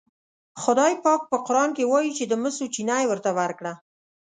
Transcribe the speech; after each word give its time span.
خدای 0.61 0.93
پاک 1.03 1.21
په 1.31 1.37
قرآن 1.47 1.69
کې 1.77 1.83
وایي 1.91 2.11
چې 2.17 2.23
د 2.27 2.33
مسو 2.43 2.65
چینه 2.73 2.95
یې 3.01 3.09
ورته 3.11 3.31
ورکړه. 3.39 3.73